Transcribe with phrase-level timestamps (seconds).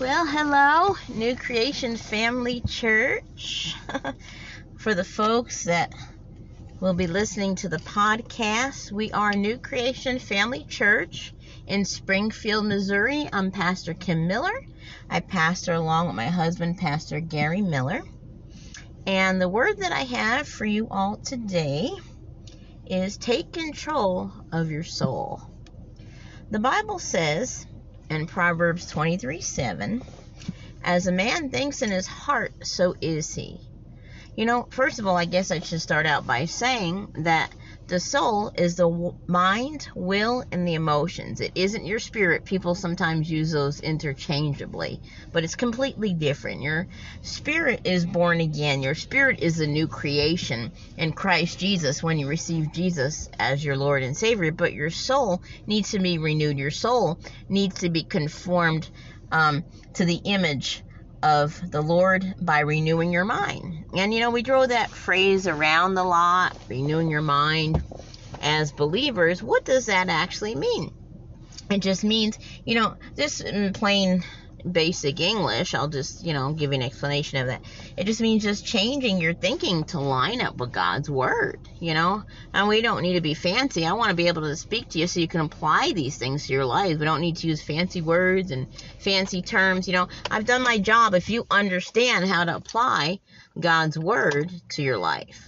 [0.00, 3.76] Well, hello, New Creation Family Church.
[4.76, 5.92] For the folks that
[6.80, 11.32] will be listening to the podcast, we are New Creation Family Church
[11.68, 13.28] in Springfield, Missouri.
[13.32, 14.50] I'm Pastor Kim Miller.
[15.08, 18.00] I pastor along with my husband, Pastor Gary Miller.
[19.06, 21.88] And the word that I have for you all today
[22.84, 25.40] is take control of your soul.
[26.50, 27.64] The Bible says,
[28.10, 30.02] in Proverbs 23 7,
[30.82, 33.60] As a man thinks in his heart, so is he.
[34.36, 37.50] You know, first of all, I guess I should start out by saying that
[37.86, 41.40] the soul is the mind, will, and the emotions.
[41.40, 42.44] It isn't your spirit.
[42.44, 45.02] People sometimes use those interchangeably,
[45.32, 46.62] but it's completely different.
[46.62, 46.86] Your
[47.20, 48.82] spirit is born again.
[48.82, 53.76] Your spirit is a new creation in Christ Jesus when you receive Jesus as your
[53.76, 56.58] Lord and Savior, but your soul needs to be renewed.
[56.58, 57.18] Your soul
[57.50, 58.88] needs to be conformed
[59.30, 59.64] um,
[59.94, 60.82] to the image
[61.24, 63.86] of the Lord by renewing your mind.
[63.94, 67.82] And you know, we throw that phrase around a lot, renewing your mind.
[68.42, 70.90] As believers, what does that actually mean?
[71.70, 74.22] It just means, you know, this in plain
[74.70, 77.62] basic English, I'll just, you know, give you an explanation of that.
[77.96, 82.22] It just means just changing your thinking to line up with God's Word, you know?
[82.52, 83.86] And we don't need to be fancy.
[83.86, 86.46] I want to be able to speak to you so you can apply these things
[86.46, 86.98] to your life.
[86.98, 88.66] We don't need to use fancy words and
[88.98, 90.08] fancy terms, you know?
[90.30, 93.20] I've done my job if you understand how to apply
[93.58, 95.40] God's Word to your life.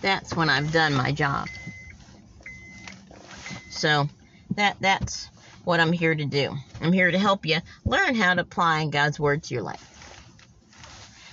[0.00, 1.48] That's when I've done my job.
[3.70, 4.08] So,
[4.56, 5.28] that that's
[5.64, 6.56] what I'm here to do.
[6.80, 9.86] I'm here to help you learn how to apply God's Word to your life.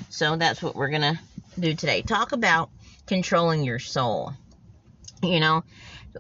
[0.09, 1.20] So that's what we're going to
[1.59, 2.02] do today.
[2.02, 2.70] Talk about
[3.05, 4.33] controlling your soul.
[5.23, 5.64] You know,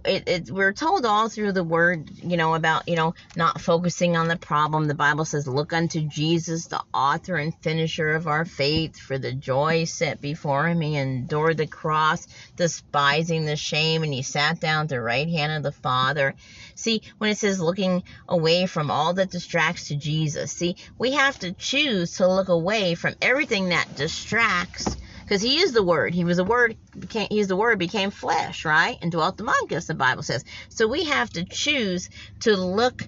[0.05, 4.17] it, it, we're told all through the word, you know, about, you know, not focusing
[4.17, 4.87] on the problem.
[4.87, 9.33] The Bible says, look unto Jesus, the author and finisher of our faith, for the
[9.33, 10.81] joy set before him.
[10.81, 15.53] He endured the cross, despising the shame, and he sat down at the right hand
[15.53, 16.35] of the Father.
[16.75, 21.39] See, when it says looking away from all that distracts to Jesus, see, we have
[21.39, 24.97] to choose to look away from everything that distracts
[25.27, 26.13] because he is the word.
[26.13, 26.77] He was the word.
[26.97, 29.85] Became, he's the word became flesh, right, and dwelt among us.
[29.85, 30.45] The Bible says.
[30.69, 32.09] So we have to choose
[32.41, 33.03] to look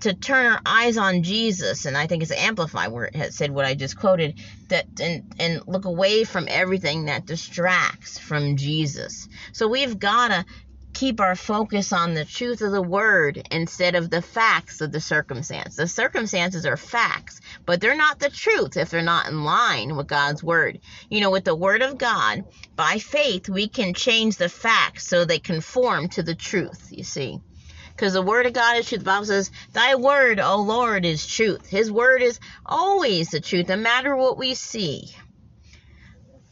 [0.00, 3.64] to turn our eyes on Jesus, and I think it's amplified where it said what
[3.64, 9.28] I just quoted, that and and look away from everything that distracts from Jesus.
[9.52, 10.44] So we've gotta
[10.94, 15.00] keep our focus on the truth of the word instead of the facts of the
[15.00, 15.76] circumstance.
[15.76, 20.06] The circumstances are facts, but they're not the truth if they're not in line with
[20.06, 20.80] God's word.
[21.10, 22.44] You know, with the word of God,
[22.76, 27.40] by faith, we can change the facts so they conform to the truth, you see.
[27.88, 29.00] Because the word of God is truth.
[29.00, 31.66] The Bible says, Thy word, O Lord, is truth.
[31.66, 35.14] His word is always the truth, no matter what we see.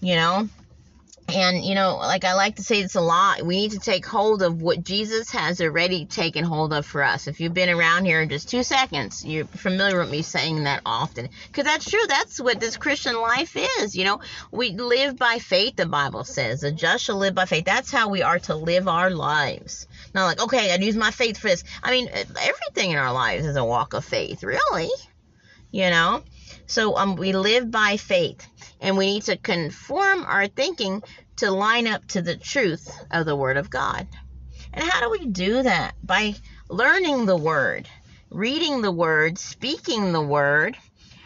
[0.01, 0.49] You know,
[1.29, 4.05] and, you know, like I like to say this a lot, we need to take
[4.05, 7.27] hold of what Jesus has already taken hold of for us.
[7.27, 10.83] If you've been around here in just two seconds, you're familiar with me saying that
[10.85, 11.29] often.
[11.47, 12.07] Because that's true.
[12.09, 13.97] That's what this Christian life is.
[13.97, 16.61] You know, we live by faith, the Bible says.
[16.61, 17.65] The just shall live by faith.
[17.65, 19.87] That's how we are to live our lives.
[20.15, 21.65] Not like, okay, I'd use my faith for this.
[21.83, 24.91] I mean, everything in our lives is a walk of faith, really.
[25.71, 26.23] You know?
[26.73, 28.49] So um, we live by faith,
[28.81, 31.03] and we need to conform our thinking
[31.37, 34.09] to line up to the truth of the Word of God.
[34.73, 35.93] And how do we do that?
[36.03, 36.35] By
[36.71, 37.91] learning the Word,
[38.31, 40.79] reading the Word, speaking the Word,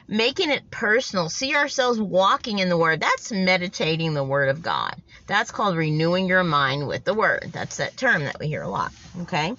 [0.08, 2.98] making it personal, see ourselves walking in the Word.
[2.98, 4.96] That's meditating the Word of God.
[5.28, 7.50] That's called renewing your mind with the Word.
[7.52, 8.90] That's that term that we hear a lot.
[9.22, 9.54] Okay?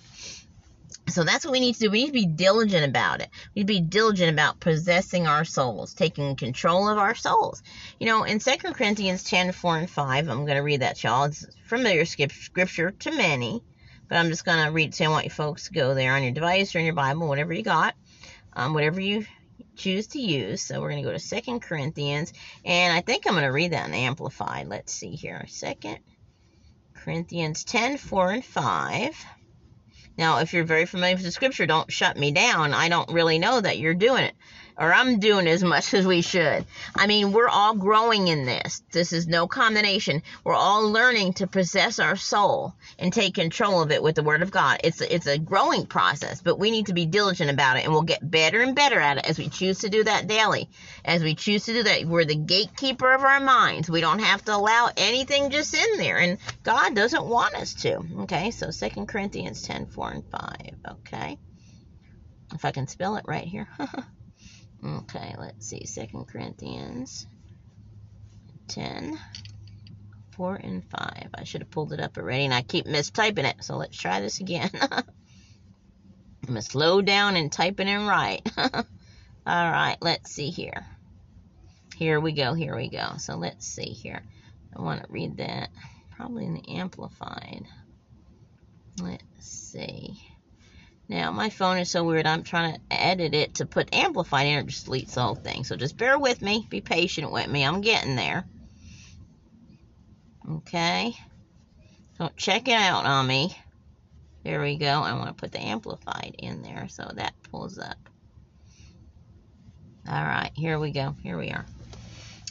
[1.10, 1.90] So that's what we need to do.
[1.90, 3.30] We need to be diligent about it.
[3.56, 7.64] We need to be diligent about possessing our souls, taking control of our souls.
[8.00, 11.26] You know, in 2 Corinthians 10, 4 and 5, I'm going to read that, y'all.
[11.26, 13.64] It's familiar scripture to many,
[14.10, 14.96] but I'm just going to read it.
[14.96, 17.28] So I want you folks to go there on your device or in your Bible,
[17.28, 17.96] whatever you got,
[18.54, 19.26] um, whatever you
[19.78, 20.62] choose to use.
[20.62, 22.34] So we're going to go to 2 Corinthians,
[22.66, 24.68] and I think I'm going to read that in Amplified.
[24.68, 25.46] Let's see here.
[25.48, 25.74] 2
[26.94, 29.26] Corinthians 10, 4 and 5.
[30.18, 32.74] Now, if you're very familiar with the scripture, don't shut me down.
[32.74, 34.36] I don't really know that you're doing it
[34.78, 36.66] or I'm doing as much as we should.
[36.96, 38.84] I mean, we're all growing in this.
[38.92, 40.22] This is no combination.
[40.44, 44.44] We're all learning to possess our soul and take control of it with the Word
[44.44, 44.80] of God.
[44.84, 47.92] It's a, it's a growing process, but we need to be diligent about it, and
[47.92, 50.70] we'll get better and better at it as we choose to do that daily.
[51.04, 53.90] As we choose to do that, we're the gatekeeper of our minds.
[53.90, 58.00] We don't have to allow anything just in there, and God doesn't want us to.
[58.22, 60.56] Okay, so Second Corinthians 10, 4 and 5.
[60.92, 61.38] Okay,
[62.54, 63.68] if I can spell it right here.
[64.86, 65.86] Okay, let's see.
[65.86, 67.28] Second Corinthians
[68.68, 69.18] 10,
[70.32, 71.28] 4 and 5.
[71.34, 73.64] I should have pulled it up already, and I keep mistyping it.
[73.64, 74.70] So let's try this again.
[74.82, 78.42] I'm going to slow down and type it in right.
[78.58, 80.86] All right, let's see here.
[81.96, 83.14] Here we go, here we go.
[83.18, 84.22] So let's see here.
[84.76, 85.70] I want to read that
[86.12, 87.66] probably in the Amplified.
[89.02, 90.22] Let's see.
[91.10, 94.58] Now, my phone is so weird, I'm trying to edit it to put Amplified in
[94.60, 95.64] or just delete the whole thing.
[95.64, 96.68] So just bear with me.
[96.70, 97.64] Be patient with me.
[97.64, 98.46] I'm getting there.
[100.50, 101.16] Okay.
[102.18, 103.56] So check it out on me.
[104.44, 104.88] There we go.
[104.88, 107.98] I want to put the Amplified in there so that pulls up.
[110.10, 111.16] All right, here we go.
[111.22, 111.66] Here we are.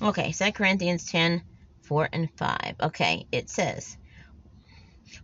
[0.02, 1.42] Okay, 2 Corinthians 10,
[1.82, 2.74] 4 and 5.
[2.82, 3.96] Okay, it says,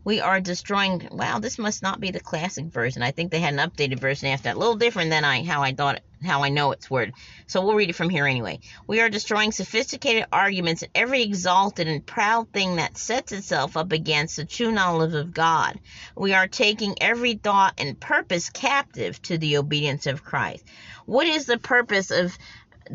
[0.04, 1.08] we are destroying.
[1.10, 3.02] Wow, this must not be the classic version.
[3.02, 4.56] I think they had an updated version after that.
[4.56, 7.12] A little different than I how I thought how I know it's word.
[7.46, 8.60] So we'll read it from here anyway.
[8.86, 13.92] We are destroying sophisticated arguments and every exalted and proud thing that sets itself up
[13.92, 15.80] against the true knowledge of God.
[16.16, 20.64] We are taking every thought and purpose captive to the obedience of Christ.
[21.06, 22.36] What is the purpose of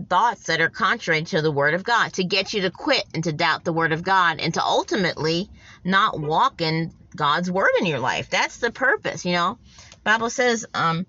[0.09, 3.23] thoughts that are contrary to the word of God, to get you to quit and
[3.23, 5.49] to doubt the word of God and to ultimately
[5.87, 8.29] not walk in God's word in your life.
[8.29, 9.57] That's the purpose, you know.
[10.03, 11.05] Bible says, um,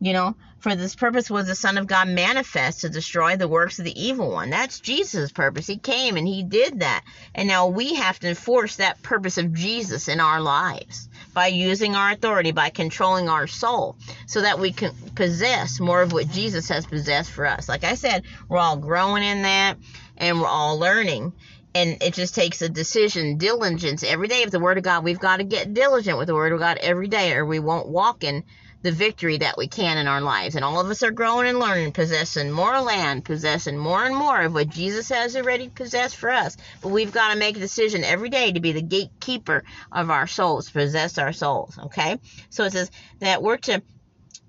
[0.00, 3.78] you know, for this purpose was the Son of God manifest to destroy the works
[3.78, 4.50] of the evil one.
[4.50, 5.66] That's Jesus' purpose.
[5.66, 7.04] He came and he did that.
[7.34, 11.94] And now we have to enforce that purpose of Jesus in our lives by using
[11.94, 13.96] our authority, by controlling our soul,
[14.26, 17.68] so that we can possess more of what Jesus has possessed for us.
[17.68, 19.76] Like I said, we're all growing in that
[20.16, 21.32] and we're all learning.
[21.74, 25.04] And it just takes a decision, diligence every day of the Word of God.
[25.04, 27.88] We've got to get diligent with the Word of God every day, or we won't
[27.88, 28.44] walk in
[28.82, 30.54] the victory that we can in our lives.
[30.54, 34.42] And all of us are growing and learning, possessing more land, possessing more and more
[34.42, 36.56] of what Jesus has already possessed for us.
[36.80, 40.26] But we've got to make a decision every day to be the gatekeeper of our
[40.26, 41.78] souls, possess our souls.
[41.86, 42.18] Okay?
[42.50, 43.82] So it says that we're to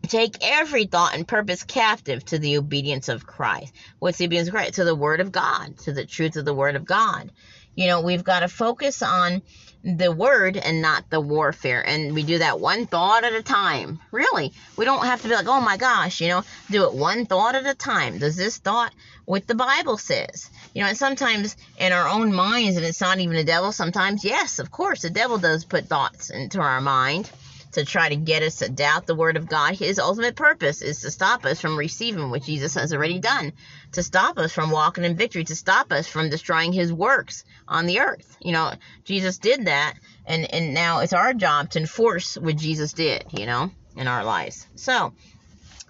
[0.07, 3.73] take every thought and purpose captive to the obedience of Christ.
[3.99, 4.73] What's the obedience of Christ?
[4.75, 7.31] To the Word of God, to the truth of the Word of God.
[7.75, 9.41] You know, we've got to focus on
[9.83, 11.81] the word and not the warfare.
[11.85, 13.99] And we do that one thought at a time.
[14.11, 14.51] Really.
[14.75, 17.55] We don't have to be like, oh my gosh, you know, do it one thought
[17.55, 18.17] at a time.
[18.17, 18.93] Does this thought
[19.25, 20.49] what the Bible says?
[20.73, 24.25] You know, and sometimes in our own minds, and it's not even the devil, sometimes,
[24.25, 27.29] yes, of course, the devil does put thoughts into our mind
[27.73, 29.75] to try to get us to doubt the word of God.
[29.75, 33.53] His ultimate purpose is to stop us from receiving what Jesus has already done,
[33.93, 37.85] to stop us from walking in victory, to stop us from destroying his works on
[37.85, 38.37] the earth.
[38.41, 38.73] You know,
[39.03, 39.95] Jesus did that,
[40.25, 44.23] and, and now it's our job to enforce what Jesus did, you know, in our
[44.23, 44.65] lives.
[44.75, 45.13] So,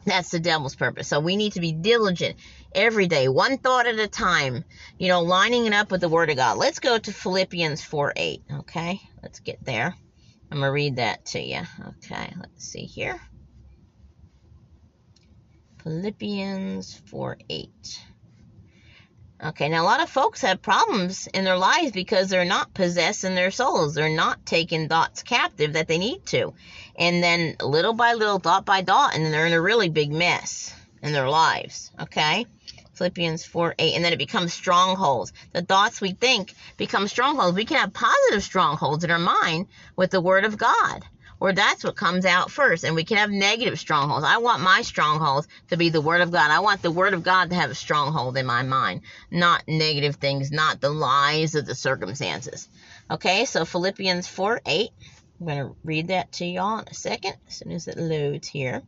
[0.06, 1.08] that's the devil's purpose.
[1.08, 2.38] So we need to be diligent
[2.74, 4.64] every day, one thought at a time,
[4.98, 6.58] you know, lining it up with the Word of God.
[6.58, 9.02] Let's go to Philippians 4 8, okay?
[9.22, 9.96] Let's get there.
[10.52, 11.62] I'm going to read that to you.
[11.88, 13.20] Okay, let's see here.
[15.84, 18.00] Philippians 4 8.
[19.42, 23.36] Okay, now a lot of folks have problems in their lives because they're not possessing
[23.36, 23.96] their souls.
[23.96, 26.54] They're not taking thoughts captive that they need to.
[26.98, 30.12] And then little by little, thought by thought, and then they're in a really big
[30.12, 31.90] mess in their lives.
[32.02, 32.48] Okay?
[33.00, 33.96] Philippians 4 8.
[33.96, 35.32] And then it becomes strongholds.
[35.54, 37.56] The thoughts we think become strongholds.
[37.56, 41.06] We can have positive strongholds in our mind with the Word of God.
[41.40, 42.84] Or that's what comes out first.
[42.84, 44.26] And we can have negative strongholds.
[44.26, 46.52] I want my strongholds to be the Word of God.
[46.52, 50.18] I want the Word of God to have a stronghold in my mind, not negative
[50.18, 52.68] things, not the lies of the circumstances.
[53.10, 54.90] Okay, so Philippians 4 8.
[55.40, 58.50] I'm going to read that to y'all in a second, as soon as it loads
[58.50, 58.84] here.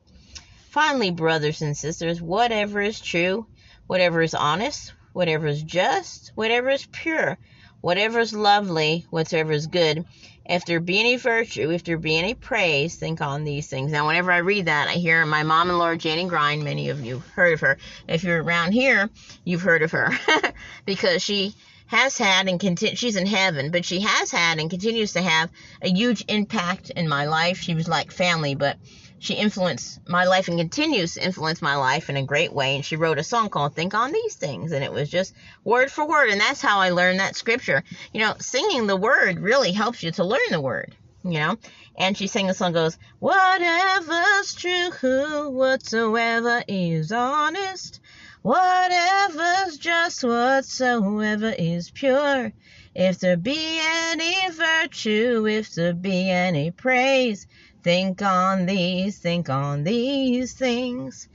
[0.71, 3.45] Finally, brothers and sisters, whatever is true,
[3.91, 7.37] whatever is honest, whatever is just, whatever is pure,
[7.81, 10.05] whatever is lovely, whatever is good,
[10.45, 13.91] if there be any virtue, if there be any praise, think on these things.
[13.91, 16.63] Now, whenever I read that, I hear my mom and Lord Janie Grind.
[16.63, 17.77] Many of you heard of her.
[18.07, 19.09] If you're around here,
[19.43, 20.09] you've heard of her
[20.85, 21.53] because she
[21.91, 25.89] has had and she's in heaven, but she has had and continues to have a
[25.89, 27.57] huge impact in my life.
[27.57, 28.77] She was like family, but
[29.19, 32.75] she influenced my life and continues to influence my life in a great way.
[32.75, 34.71] And she wrote a song called Think on These Things.
[34.71, 35.33] And it was just
[35.65, 36.29] word for word.
[36.29, 37.83] And that's how I learned that scripture.
[38.13, 40.95] You know, singing the word really helps you to learn the word,
[41.25, 41.57] you know.
[41.97, 47.99] And she sang a song goes, Whatever's true, who whatsoever is honest,
[48.41, 52.51] whatever's just, whatsoever is pure.
[52.93, 57.47] If there be any virtue, if there be any praise,
[57.83, 61.27] Think on these, think on these things.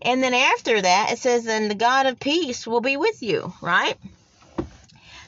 [0.00, 3.52] And then after that, it says, then the God of peace will be with you,
[3.60, 3.98] right?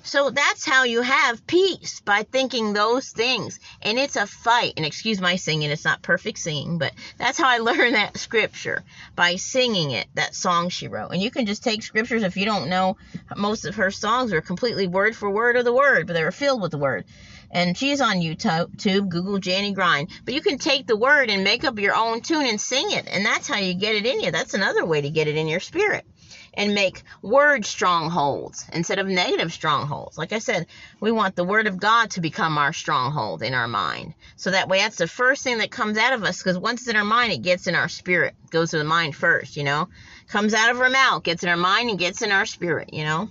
[0.05, 3.61] So that's how you have peace by thinking those things.
[3.81, 4.75] And it's a fight.
[4.77, 8.83] And excuse my singing, it's not perfect singing, but that's how I learned that scripture
[9.15, 11.11] by singing it, that song she wrote.
[11.11, 12.97] And you can just take scriptures if you don't know
[13.37, 16.33] most of her songs are completely word for word of the word, but they were
[16.33, 17.05] filled with the word.
[17.53, 20.09] And she's on YouTube, Google Janny Grind.
[20.25, 23.07] But you can take the word and make up your own tune and sing it.
[23.07, 24.31] And that's how you get it in you.
[24.31, 26.07] That's another way to get it in your spirit
[26.55, 30.19] and make word strongholds instead of negative strongholds.
[30.19, 30.67] Like I said,
[31.01, 34.15] we want the word of God to become our stronghold in our mind.
[34.37, 36.91] So that way that's the first thing that comes out of us because once it's
[36.91, 38.35] in our mind, it gets in our spirit.
[38.45, 39.89] It goes to the mind first, you know.
[40.29, 43.05] Comes out of our mouth, gets in our mind and gets in our spirit, you
[43.05, 43.29] know.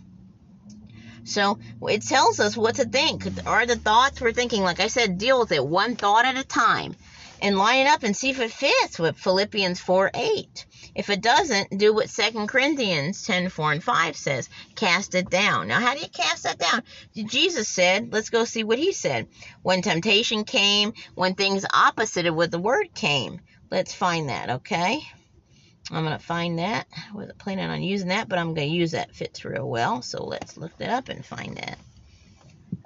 [1.23, 3.27] So it tells us what to think.
[3.47, 6.43] Are the thoughts we're thinking, like I said, deal with it one thought at a
[6.43, 6.95] time
[7.41, 10.65] and line it up and see if it fits with Philippians 4 8.
[10.93, 15.67] If it doesn't, do what 2 Corinthians 10 4 and 5 says cast it down.
[15.67, 16.83] Now, how do you cast that down?
[17.13, 19.27] Jesus said, let's go see what he said.
[19.61, 23.41] When temptation came, when things opposite of what the word came.
[23.69, 25.01] Let's find that, okay?
[25.91, 26.87] I'm going to find that.
[26.95, 29.13] I wasn't planning on using that, but I'm going to use that.
[29.13, 30.01] Fits real well.
[30.01, 31.77] So let's look that up and find that.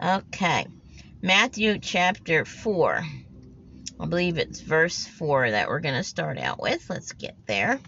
[0.03, 0.65] Okay.
[1.21, 3.03] Matthew chapter 4.
[3.99, 6.89] I believe it's verse 4 that we're going to start out with.
[6.89, 7.79] Let's get there.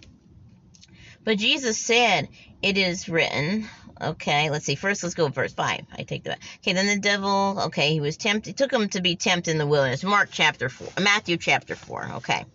[1.24, 2.30] But Jesus said,
[2.62, 3.68] It is written.
[4.00, 4.76] Okay, let's see.
[4.76, 5.82] First, let's go verse 5.
[5.92, 6.40] I take that.
[6.58, 9.66] Okay, then the devil, okay, he was tempted, took him to be tempted in the
[9.66, 10.04] wilderness.
[10.04, 12.12] Mark chapter 4, Matthew chapter 4.
[12.18, 12.46] Okay.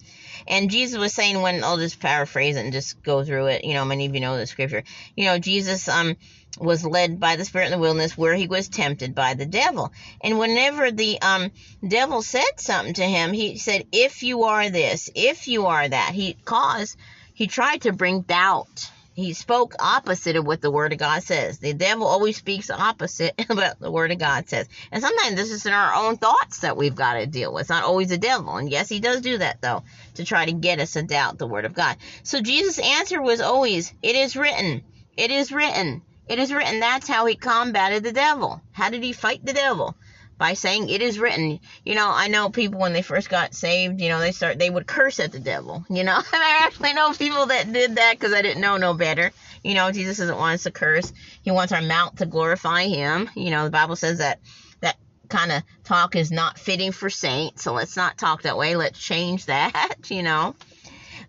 [0.46, 3.64] And Jesus was saying when I'll just paraphrase it and just go through it.
[3.64, 4.84] You know, many of you know the scripture.
[5.16, 6.16] You know, Jesus um
[6.58, 9.92] was led by the Spirit in the wilderness where he was tempted by the devil.
[10.20, 11.50] And whenever the um
[11.86, 16.12] devil said something to him, he said, If you are this, if you are that,
[16.14, 16.96] he caused
[17.34, 21.58] he tried to bring doubt he spoke opposite of what the Word of God says.
[21.58, 24.68] The devil always speaks opposite of what the Word of God says.
[24.90, 27.62] And sometimes this is in our own thoughts that we've got to deal with.
[27.62, 28.56] It's not always the devil.
[28.56, 31.46] And yes, he does do that, though, to try to get us to doubt the
[31.46, 31.96] Word of God.
[32.22, 34.82] So Jesus' answer was always, It is written.
[35.16, 36.02] It is written.
[36.26, 36.80] It is written.
[36.80, 38.62] That's how he combated the devil.
[38.72, 39.94] How did he fight the devil?
[40.38, 41.60] By saying it is written.
[41.84, 44.70] You know, I know people when they first got saved, you know, they start they
[44.70, 45.84] would curse at the devil.
[45.88, 49.32] You know, I actually know people that did that because I didn't know no better.
[49.62, 51.12] You know, Jesus doesn't want us to curse.
[51.42, 53.30] He wants our mouth to glorify Him.
[53.36, 54.40] You know, the Bible says that
[54.80, 54.96] that
[55.28, 57.62] kind of talk is not fitting for saints.
[57.62, 58.76] So let's not talk that way.
[58.76, 59.96] Let's change that.
[60.08, 60.54] You know.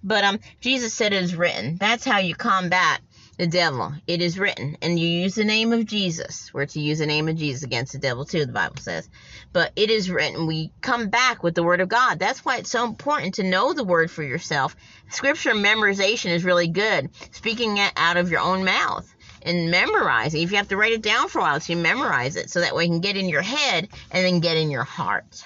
[0.03, 1.77] But um, Jesus said it is written.
[1.77, 2.99] That's how you combat
[3.37, 3.93] the devil.
[4.05, 6.53] It is written, and you use the name of Jesus.
[6.53, 9.09] We're to use the name of Jesus against the devil too, the Bible says.
[9.51, 10.45] But it is written.
[10.45, 12.19] We come back with the word of God.
[12.19, 14.75] That's why it's so important to know the word for yourself.
[15.09, 17.09] Scripture memorization is really good.
[17.31, 19.11] Speaking it out of your own mouth
[19.41, 20.41] and memorizing.
[20.41, 22.61] If you have to write it down for a while, so you memorize it so
[22.61, 25.43] that way you can get in your head and then get in your heart.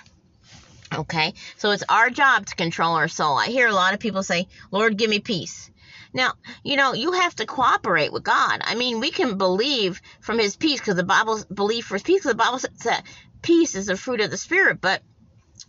[0.93, 1.33] Okay?
[1.57, 3.37] So it's our job to control our soul.
[3.37, 5.69] I hear a lot of people say, Lord, give me peace.
[6.17, 6.33] Now,
[6.63, 8.61] you know, you have to cooperate with God.
[8.63, 12.23] I mean, we can believe from His peace because the Bible believe for His peace.
[12.23, 13.03] The Bible says that
[13.43, 14.81] peace is a fruit of the Spirit.
[14.81, 15.03] But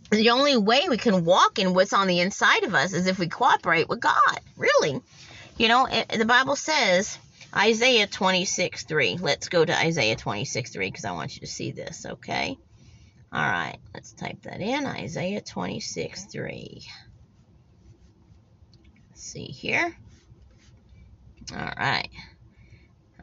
[0.09, 3.19] the only way we can walk in what's on the inside of us is if
[3.19, 4.39] we cooperate with God.
[4.57, 4.99] Really,
[5.59, 7.19] you know, it, the Bible says
[7.55, 9.17] Isaiah 26 3.
[9.21, 12.07] Let's go to Isaiah 26 3 because I want you to see this.
[12.07, 12.57] Okay.
[13.31, 16.81] All right, let's type that in Isaiah 26 3.
[19.11, 19.95] Let's see here.
[21.51, 22.09] All right.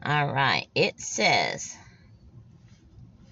[0.03, 0.67] All right.
[0.75, 1.75] It says,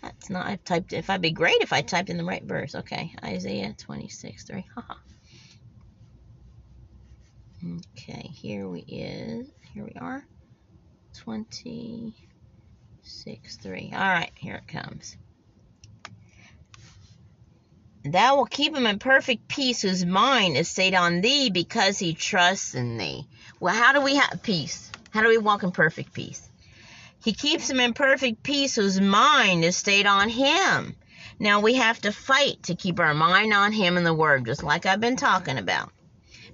[0.02, 2.75] that's not, I've typed, if I'd be great if I typed in the right verse.
[2.75, 3.14] Okay.
[3.24, 4.66] Isaiah 26, 3.
[7.98, 8.30] okay.
[8.34, 10.24] Here we is, here we are.
[11.20, 13.92] 26, 3.
[13.94, 14.32] All right.
[14.36, 15.18] Here it comes.
[18.04, 22.14] Thou will keep him in perfect peace whose mind is stayed on thee because he
[22.14, 23.28] trusts in thee.
[23.60, 24.92] Well, how do we have peace?
[25.12, 26.48] How do we walk in perfect peace?
[27.24, 30.96] He keeps him in perfect peace whose mind is stayed on him.
[31.40, 34.62] Now we have to fight to keep our mind on him and the word, just
[34.62, 35.92] like I've been talking about.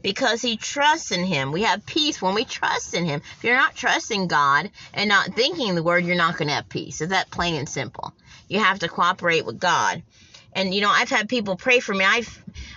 [0.01, 1.51] Because he trusts in him.
[1.51, 3.21] We have peace when we trust in him.
[3.37, 6.69] If you're not trusting God and not thinking the word, you're not going to have
[6.69, 7.01] peace.
[7.01, 8.13] Is that plain and simple?
[8.47, 10.03] You have to cooperate with God.
[10.53, 12.03] And you know, I've had people pray for me.
[12.03, 12.23] I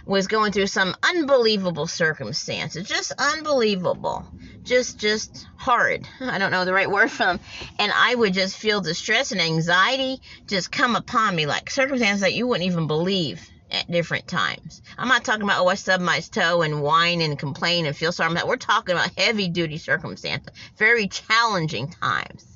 [0.06, 4.26] was going through some unbelievable circumstances, just unbelievable,
[4.62, 6.06] just just hard.
[6.20, 7.40] I don't know the right word for them.
[7.78, 12.34] And I would just feel distress and anxiety just come upon me, like circumstances that
[12.34, 13.40] you wouldn't even believe.
[13.70, 14.82] at different times.
[14.96, 18.12] I'm not talking about, oh, I stubbed my toe and whine and complain and feel
[18.12, 18.34] sorry.
[18.34, 18.46] That.
[18.46, 22.53] We're talking about heavy duty circumstances, very challenging times.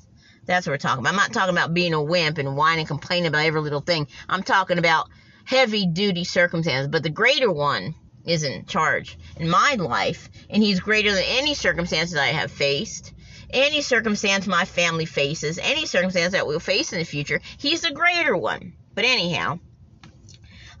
[0.49, 1.11] That's what we're talking about.
[1.11, 4.07] I'm not talking about being a wimp and whining and complain about every little thing.
[4.27, 5.07] I'm talking about
[5.45, 6.87] heavy duty circumstances.
[6.87, 7.93] But the greater one
[8.25, 13.13] is in charge in my life, and he's greater than any circumstances I have faced
[13.51, 17.91] any circumstance my family faces, any circumstance that we'll face in the future, he's the
[17.91, 18.73] greater one.
[18.93, 19.59] But anyhow,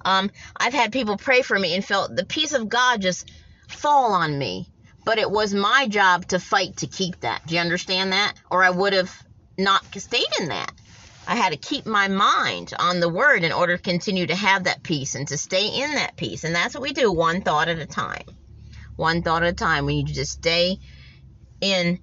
[0.05, 3.31] um, I've had people pray for me and felt the peace of God just
[3.67, 4.67] fall on me.
[5.03, 7.47] But it was my job to fight to keep that.
[7.47, 8.35] Do you understand that?
[8.51, 9.11] Or I would have
[9.59, 10.71] not stayed in that.
[11.27, 14.63] I had to keep my mind on the word in order to continue to have
[14.63, 16.43] that peace and to stay in that peace.
[16.43, 18.23] And that's what we do, one thought at a time.
[18.95, 19.85] One thought at a time.
[19.85, 20.79] We need to just stay
[21.61, 21.99] in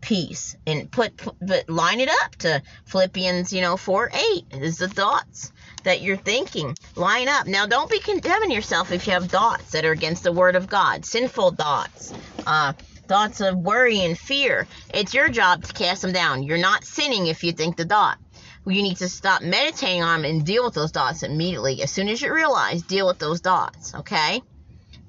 [0.00, 4.88] peace and put, put line it up to Philippians, you know, 4 8 is the
[4.88, 5.52] thoughts
[5.84, 6.76] that you're thinking.
[6.96, 7.46] Line up.
[7.46, 10.68] Now, don't be condemning yourself if you have thoughts that are against the Word of
[10.68, 12.12] God, sinful thoughts,
[12.46, 12.72] uh,
[13.06, 14.66] thoughts of worry and fear.
[14.92, 16.42] It's your job to cast them down.
[16.42, 18.18] You're not sinning if you think the thought.
[18.66, 21.82] You need to stop meditating on them and deal with those thoughts immediately.
[21.82, 24.42] As soon as you realize, deal with those thoughts, okay?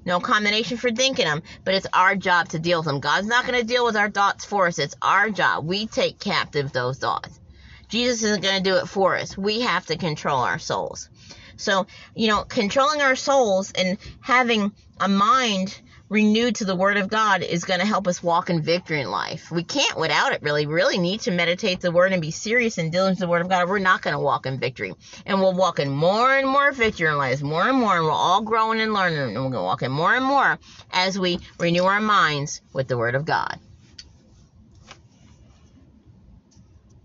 [0.04, 3.00] No condemnation for thinking them, but it's our job to deal with them.
[3.00, 4.78] God's not going to deal with our thoughts for us.
[4.78, 5.66] It's our job.
[5.66, 7.40] We take captive those thoughts.
[7.88, 9.36] Jesus isn't going to do it for us.
[9.36, 11.08] We have to control our souls.
[11.56, 15.78] So, you know, controlling our souls and having a mind
[16.08, 19.10] renewed to the Word of God is going to help us walk in victory in
[19.10, 19.50] life.
[19.50, 20.66] We can't without it, really.
[20.66, 23.42] We really need to meditate the Word and be serious and diligent to the Word
[23.42, 23.68] of God.
[23.68, 24.94] We're not going to walk in victory.
[25.26, 28.12] And we'll walk in more and more victory in life, more and more, and we're
[28.12, 30.58] all growing and learning, and we're going to walk in more and more
[30.90, 33.58] as we renew our minds with the Word of God.